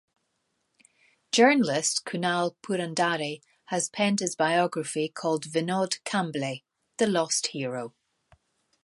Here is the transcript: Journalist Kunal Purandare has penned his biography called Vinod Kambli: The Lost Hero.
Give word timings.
Journalist 1.31 2.05
Kunal 2.05 2.55
Purandare 2.63 3.39
has 3.65 3.87
penned 3.87 4.19
his 4.19 4.35
biography 4.35 5.07
called 5.09 5.43
Vinod 5.45 6.01
Kambli: 6.05 6.63
The 6.97 7.05
Lost 7.05 7.45
Hero. 7.53 7.93